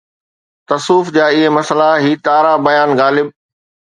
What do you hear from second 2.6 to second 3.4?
بيان غالب